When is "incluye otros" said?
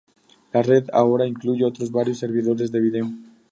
1.27-1.91